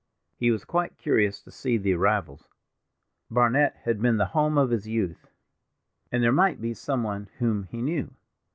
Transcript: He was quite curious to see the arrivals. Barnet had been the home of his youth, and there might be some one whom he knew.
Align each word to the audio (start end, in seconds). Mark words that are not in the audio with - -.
He 0.35 0.49
was 0.49 0.65
quite 0.65 0.97
curious 0.97 1.43
to 1.43 1.51
see 1.51 1.77
the 1.77 1.93
arrivals. 1.93 2.47
Barnet 3.29 3.75
had 3.83 4.01
been 4.01 4.17
the 4.17 4.25
home 4.33 4.57
of 4.57 4.71
his 4.71 4.87
youth, 4.87 5.29
and 6.11 6.23
there 6.23 6.31
might 6.31 6.59
be 6.59 6.73
some 6.73 7.03
one 7.03 7.29
whom 7.37 7.65
he 7.65 7.83
knew. 7.83 8.11